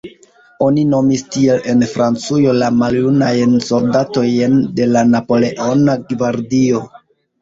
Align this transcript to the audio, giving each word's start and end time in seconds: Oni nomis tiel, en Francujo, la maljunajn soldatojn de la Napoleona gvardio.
Oni 0.67 0.83
nomis 0.93 1.23
tiel, 1.35 1.59
en 1.73 1.83
Francujo, 1.91 2.55
la 2.61 2.69
maljunajn 2.79 3.53
soldatojn 3.69 4.57
de 4.81 4.89
la 4.95 5.05
Napoleona 5.15 5.99
gvardio. 6.09 6.83